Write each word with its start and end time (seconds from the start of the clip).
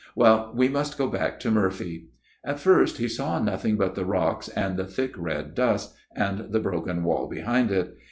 "Well, 0.15 0.51
we 0.55 0.67
must 0.67 0.97
go 0.97 1.05
back 1.05 1.39
to 1.41 1.51
Murphy. 1.51 2.09
At 2.43 2.59
first 2.59 2.97
he 2.97 3.07
saw 3.07 3.37
nothing 3.37 3.77
but 3.77 3.93
the 3.93 4.03
rocks, 4.03 4.49
and 4.49 4.75
the 4.75 4.87
thick 4.87 5.13
red 5.15 5.53
dust, 5.53 5.93
and 6.15 6.51
the 6.51 6.59
broken 6.59 7.03
wall 7.03 7.27
behind 7.27 7.69
it. 7.69 7.95